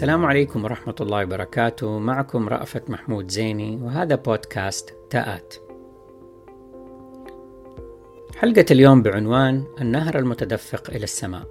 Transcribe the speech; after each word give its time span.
السلام 0.00 0.26
عليكم 0.26 0.64
ورحمة 0.64 0.94
الله 1.00 1.22
وبركاته. 1.22 1.98
معكم 1.98 2.48
رأفت 2.48 2.90
محمود 2.90 3.30
زيني 3.30 3.78
وهذا 3.82 4.14
بودكاست 4.14 4.94
تاءات. 5.10 5.54
حلقة 8.36 8.64
اليوم 8.70 9.02
بعنوان 9.02 9.64
النهر 9.80 10.18
المتدفق 10.18 10.90
إلى 10.90 11.04
السماء. 11.04 11.42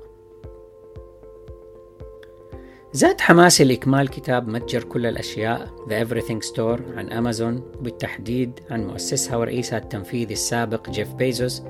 زاد 2.93 3.21
حماسي 3.21 3.63
لإكمال 3.63 4.09
كتاب 4.09 4.47
متجر 4.47 4.83
كل 4.83 5.05
الأشياء 5.05 5.67
The 5.87 6.07
Everything 6.07 6.49
Store 6.49 6.97
عن 6.97 7.11
أمازون 7.11 7.63
وبالتحديد 7.79 8.59
عن 8.69 8.87
مؤسسها 8.87 9.37
ورئيسها 9.37 9.79
التنفيذي 9.79 10.33
السابق 10.33 10.89
جيف 10.89 11.13
بيزوس 11.13 11.63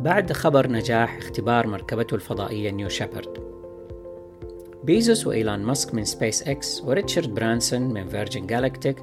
بعد 0.00 0.32
خبر 0.32 0.66
نجاح 0.66 1.16
اختبار 1.16 1.66
مركبته 1.66 2.14
الفضائية 2.14 2.70
نيو 2.70 2.88
شابرد 2.88 3.49
بيزوس 4.84 5.26
وإيلان 5.26 5.62
ماسك 5.62 5.94
من 5.94 6.04
سبيس 6.04 6.48
إكس 6.48 6.82
وريتشارد 6.84 7.34
برانسون 7.34 7.82
من 7.82 8.08
فيرجن 8.08 8.46
جالكتيك 8.46 8.96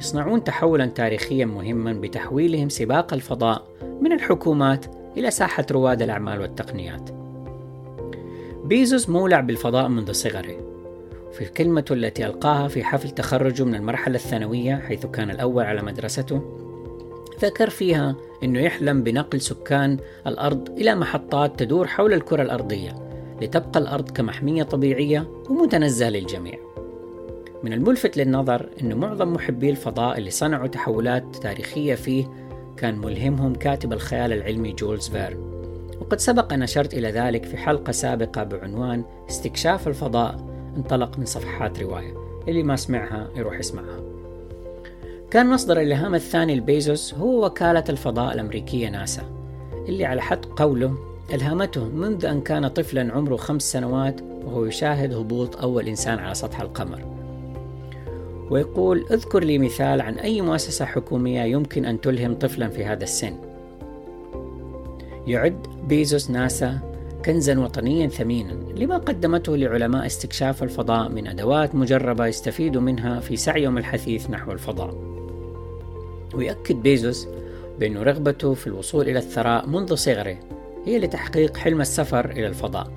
يصنعون 0.00 0.44
تحولا 0.44 0.86
تاريخيا 0.86 1.44
مهما 1.44 1.92
بتحويلهم 1.92 2.68
سباق 2.68 3.14
الفضاء 3.14 3.66
من 4.00 4.12
الحكومات 4.12 4.86
إلى 5.16 5.30
ساحة 5.30 5.66
رواد 5.70 6.02
الأعمال 6.02 6.40
والتقنيات. 6.40 7.10
بيزوس 8.64 9.08
مولع 9.08 9.40
بالفضاء 9.40 9.88
منذ 9.88 10.12
صغره 10.12 10.72
في 11.32 11.44
كلمته 11.44 11.92
التي 11.92 12.26
ألقاها 12.26 12.68
في 12.68 12.84
حفل 12.84 13.10
تخرجه 13.10 13.64
من 13.64 13.74
المرحلة 13.74 14.14
الثانوية 14.14 14.76
حيث 14.76 15.06
كان 15.06 15.30
الأول 15.30 15.64
على 15.64 15.82
مدرسته 15.82 16.58
ذكر 17.42 17.70
فيها 17.70 18.16
أنه 18.42 18.60
يحلم 18.60 19.02
بنقل 19.02 19.40
سكان 19.40 19.98
الأرض 20.26 20.68
إلى 20.78 20.94
محطات 20.94 21.58
تدور 21.58 21.86
حول 21.86 22.12
الكرة 22.12 22.42
الأرضية 22.42 23.11
لتبقى 23.42 23.80
الأرض 23.80 24.10
كمحمية 24.10 24.62
طبيعية 24.62 25.28
ومتنزهة 25.50 26.08
للجميع. 26.08 26.58
من 27.62 27.72
الملفت 27.72 28.16
للنظر 28.16 28.68
أن 28.82 28.94
معظم 28.94 29.32
محبي 29.32 29.70
الفضاء 29.70 30.18
اللي 30.18 30.30
صنعوا 30.30 30.66
تحولات 30.66 31.36
تاريخية 31.36 31.94
فيه 31.94 32.26
كان 32.76 32.98
ملهمهم 32.98 33.54
كاتب 33.54 33.92
الخيال 33.92 34.32
العلمي 34.32 34.72
جولز 34.72 35.08
فيرن. 35.08 35.52
وقد 36.00 36.20
سبق 36.20 36.52
أن 36.52 36.62
أشرت 36.62 36.94
إلى 36.94 37.10
ذلك 37.10 37.44
في 37.44 37.56
حلقة 37.56 37.92
سابقة 37.92 38.44
بعنوان 38.44 39.04
استكشاف 39.30 39.88
الفضاء 39.88 40.46
انطلق 40.76 41.18
من 41.18 41.24
صفحات 41.24 41.82
رواية. 41.82 42.14
اللي 42.48 42.62
ما 42.62 42.76
سمعها 42.76 43.28
يروح 43.36 43.58
يسمعها. 43.58 44.00
كان 45.30 45.50
مصدر 45.50 45.76
الإلهام 45.80 46.14
الثاني 46.14 46.54
لبيزوس 46.56 47.14
هو 47.14 47.46
وكالة 47.46 47.84
الفضاء 47.88 48.34
الأمريكية 48.34 48.88
ناسا 48.88 49.22
اللي 49.88 50.04
على 50.04 50.22
حد 50.22 50.44
قوله 50.44 51.11
ألهمته 51.30 51.88
منذ 51.88 52.24
أن 52.24 52.40
كان 52.40 52.68
طفلا 52.68 53.12
عمره 53.12 53.36
خمس 53.36 53.62
سنوات 53.62 54.20
وهو 54.44 54.64
يشاهد 54.64 55.14
هبوط 55.14 55.56
أول 55.56 55.88
إنسان 55.88 56.18
على 56.18 56.34
سطح 56.34 56.60
القمر. 56.60 57.00
ويقول 58.50 59.06
أذكر 59.10 59.44
لي 59.44 59.58
مثال 59.58 60.00
عن 60.00 60.14
أي 60.14 60.40
مؤسسة 60.40 60.84
حكومية 60.84 61.42
يمكن 61.42 61.84
أن 61.84 62.00
تلهم 62.00 62.34
طفلا 62.34 62.68
في 62.68 62.84
هذا 62.84 63.04
السن. 63.04 63.34
يعد 65.26 65.66
بيزوس 65.88 66.30
ناسا 66.30 66.78
كنزا 67.24 67.58
وطنيا 67.58 68.08
ثمينا 68.08 68.52
لما 68.52 68.96
قدمته 68.96 69.56
لعلماء 69.56 70.06
استكشاف 70.06 70.62
الفضاء 70.62 71.08
من 71.08 71.26
أدوات 71.26 71.74
مجربة 71.74 72.26
يستفيدوا 72.26 72.82
منها 72.82 73.20
في 73.20 73.36
سعيهم 73.36 73.78
الحثيث 73.78 74.30
نحو 74.30 74.52
الفضاء. 74.52 74.94
ويؤكد 76.34 76.82
بيزوس 76.82 77.28
بأن 77.80 77.96
رغبته 77.96 78.54
في 78.54 78.66
الوصول 78.66 79.08
إلى 79.08 79.18
الثراء 79.18 79.66
منذ 79.66 79.94
صغره 79.94 80.36
هي 80.86 80.98
لتحقيق 80.98 81.56
حلم 81.56 81.80
السفر 81.80 82.30
إلى 82.30 82.46
الفضاء. 82.46 82.92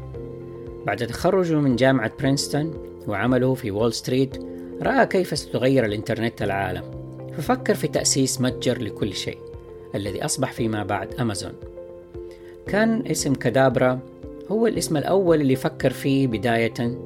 بعد 0.85 1.07
تخرجه 1.07 1.55
من 1.55 1.75
جامعة 1.75 2.11
برينستون 2.19 2.73
وعمله 3.07 3.53
في 3.53 3.71
وول 3.71 3.93
ستريت 3.93 4.37
رأى 4.81 5.05
كيف 5.05 5.37
ستغير 5.37 5.85
الإنترنت 5.85 6.41
العالم. 6.41 7.05
ففكر 7.37 7.75
في 7.75 7.87
تأسيس 7.87 8.41
متجر 8.41 8.81
لكل 8.81 9.13
شيء 9.13 9.37
الذي 9.95 10.25
أصبح 10.25 10.51
فيما 10.51 10.83
بعد 10.83 11.13
أمازون 11.13 11.53
كان 12.67 13.03
اسم 13.07 13.33
كدابرا 13.33 13.99
هو 14.51 14.67
الاسم 14.67 14.97
الأول 14.97 15.41
اللي 15.41 15.55
فكر 15.55 15.89
فيه 15.89 16.27
بداية 16.27 16.97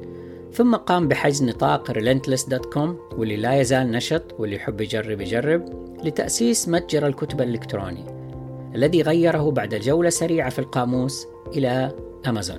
ثم 0.52 0.76
قام 0.76 1.08
بحجز 1.08 1.42
نطاق 1.42 1.92
relentless.com 1.92 3.18
واللي 3.18 3.36
لا 3.36 3.60
يزال 3.60 3.90
نشط 3.90 4.22
واللي 4.38 4.56
يحب 4.56 4.80
يجرب 4.80 5.20
يجرب 5.20 5.64
لتأسيس 6.04 6.68
متجر 6.68 7.06
الكتب 7.06 7.40
الإلكتروني. 7.40 8.19
الذي 8.74 9.02
غيره 9.02 9.50
بعد 9.50 9.74
جولة 9.74 10.10
سريعة 10.10 10.50
في 10.50 10.58
القاموس 10.58 11.26
إلى 11.56 11.92
أمازون 12.26 12.58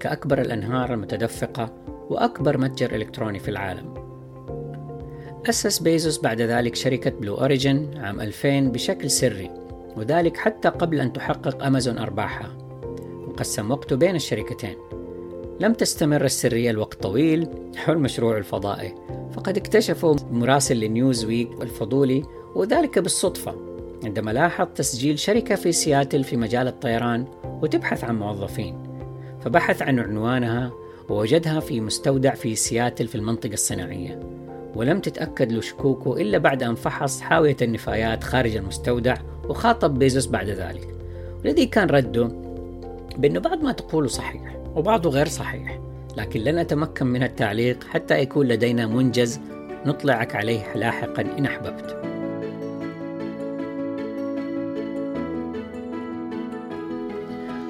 كأكبر 0.00 0.40
الأنهار 0.40 0.94
المتدفقة 0.94 1.72
وأكبر 2.10 2.58
متجر 2.58 2.94
إلكتروني 2.94 3.38
في 3.38 3.48
العالم. 3.48 3.94
أسس 5.48 5.78
بيزوس 5.78 6.18
بعد 6.18 6.40
ذلك 6.40 6.74
شركة 6.74 7.10
بلو 7.10 7.34
أوريجن 7.34 7.88
عام 7.96 8.20
2000 8.20 8.60
بشكل 8.60 9.10
سري 9.10 9.50
وذلك 9.96 10.36
حتى 10.36 10.68
قبل 10.68 11.00
أن 11.00 11.12
تحقق 11.12 11.64
أمازون 11.64 11.98
أرباحها. 11.98 12.56
وقسم 13.28 13.70
وقته 13.70 13.96
بين 13.96 14.16
الشركتين. 14.16 14.76
لم 15.60 15.72
تستمر 15.72 16.24
السرية 16.24 16.70
الوقت 16.70 17.02
طويل 17.02 17.48
حول 17.76 17.98
مشروع 17.98 18.38
الفضائي 18.38 18.94
فقد 19.32 19.56
اكتشفوا 19.56 20.16
مراسل 20.30 20.80
لنيوز 20.80 21.24
ويك 21.24 21.50
الفضولي 21.62 22.22
وذلك 22.54 22.98
بالصدفة. 22.98 23.75
عندما 24.04 24.30
لاحظ 24.30 24.66
تسجيل 24.74 25.18
شركة 25.18 25.54
في 25.54 25.72
سياتل 25.72 26.24
في 26.24 26.36
مجال 26.36 26.66
الطيران 26.66 27.26
وتبحث 27.44 28.04
عن 28.04 28.18
موظفين 28.18 28.78
فبحث 29.40 29.82
عن 29.82 29.98
عنوانها 29.98 30.72
ووجدها 31.08 31.60
في 31.60 31.80
مستودع 31.80 32.34
في 32.34 32.54
سياتل 32.54 33.06
في 33.06 33.14
المنطقة 33.14 33.52
الصناعية. 33.52 34.20
ولم 34.74 35.00
تتأكد 35.00 35.52
له 35.52 35.60
شكوكه 35.60 36.16
إلا 36.16 36.38
بعد 36.38 36.62
أن 36.62 36.74
فحص 36.74 37.20
حاوية 37.20 37.56
النفايات 37.62 38.24
خارج 38.24 38.56
المستودع 38.56 39.16
وخاطب 39.48 39.98
بيزوس 39.98 40.26
بعد 40.26 40.48
ذلك. 40.48 40.88
الذي 41.44 41.66
كان 41.66 41.88
رده 41.88 42.28
بأنه 43.18 43.40
بعض 43.40 43.62
ما 43.62 43.72
تقوله 43.72 44.08
صحيح 44.08 44.56
وبعضه 44.74 45.10
غير 45.10 45.28
صحيح 45.28 45.80
لكن 46.16 46.40
لن 46.40 46.58
أتمكن 46.58 47.06
من 47.06 47.22
التعليق 47.22 47.84
حتى 47.84 48.18
يكون 48.18 48.48
لدينا 48.48 48.86
منجز 48.86 49.40
نطلعك 49.86 50.36
عليه 50.36 50.74
لاحقا 50.74 51.22
إن 51.38 51.46
أحببت. 51.46 52.05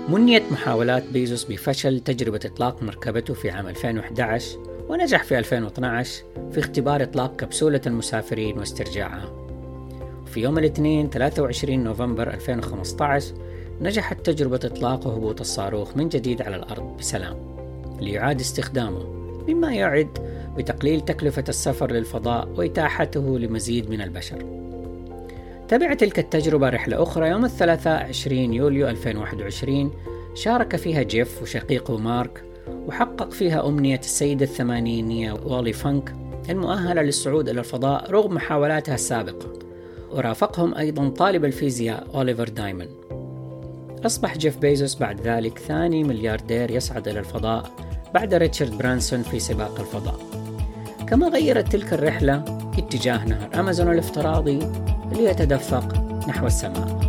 منيت 0.08 0.52
محاولات 0.52 1.04
بيزوس 1.12 1.44
بفشل 1.44 2.00
تجربة 2.00 2.40
إطلاق 2.44 2.82
مركبته 2.82 3.34
في 3.34 3.50
عام 3.50 3.66
2011 3.66 4.58
ونجح 4.88 5.24
في 5.24 5.38
2012 5.38 6.24
في 6.52 6.60
اختبار 6.60 7.02
إطلاق 7.02 7.36
كبسولة 7.36 7.80
المسافرين 7.86 8.58
واسترجاعها. 8.58 9.32
في 10.26 10.40
يوم 10.40 10.58
الاثنين 10.58 11.10
23 11.10 11.84
نوفمبر 11.84 12.34
2015 12.34 13.34
نجحت 13.80 14.26
تجربة 14.26 14.60
إطلاق 14.64 15.06
وهبوط 15.06 15.40
الصاروخ 15.40 15.96
من 15.96 16.08
جديد 16.08 16.42
على 16.42 16.56
الأرض 16.56 16.96
بسلام 16.96 17.36
ليعاد 18.00 18.40
استخدامه 18.40 19.06
مما 19.48 19.74
يعد 19.74 20.18
بتقليل 20.56 21.00
تكلفة 21.00 21.44
السفر 21.48 21.90
للفضاء 21.92 22.48
وإتاحته 22.48 23.38
لمزيد 23.38 23.90
من 23.90 24.00
البشر. 24.00 24.65
تبعت 25.68 26.00
تلك 26.00 26.18
التجربة 26.18 26.68
رحلة 26.68 27.02
أخرى 27.02 27.28
يوم 27.28 27.44
الثلاثاء 27.44 28.08
20 28.08 28.54
يوليو 28.54 28.88
2021 28.88 29.92
شارك 30.34 30.76
فيها 30.76 31.02
جيف 31.02 31.42
وشقيقه 31.42 31.98
مارك 31.98 32.42
وحقق 32.70 33.30
فيها 33.30 33.68
أمنية 33.68 33.98
السيدة 33.98 34.44
الثمانينية 34.44 35.32
والي 35.32 35.72
فانك 35.72 36.14
المؤهلة 36.50 37.02
للصعود 37.02 37.48
إلى 37.48 37.60
الفضاء 37.60 38.10
رغم 38.10 38.34
محاولاتها 38.34 38.94
السابقة. 38.94 39.52
ورافقهم 40.12 40.74
أيضا 40.74 41.08
طالب 41.08 41.44
الفيزياء 41.44 42.06
أوليفر 42.14 42.48
دايمون 42.48 42.88
أصبح 44.06 44.36
جيف 44.36 44.58
بيزوس 44.58 44.94
بعد 44.94 45.20
ذلك 45.20 45.58
ثاني 45.58 46.04
ملياردير 46.04 46.70
يصعد 46.70 47.08
إلى 47.08 47.18
الفضاء 47.18 47.70
بعد 48.14 48.34
ريتشارد 48.34 48.78
برانسون 48.78 49.22
في 49.22 49.38
سباق 49.38 49.80
الفضاء. 49.80 50.20
كما 51.08 51.28
غيرت 51.28 51.72
تلك 51.72 51.92
الرحلة 51.92 52.44
اتجاه 52.78 53.24
نهر 53.24 53.60
أمازون 53.60 53.92
الافتراضي 53.92 54.58
ليتدفق 55.12 55.94
نحو 56.28 56.46
السماء. 56.46 57.05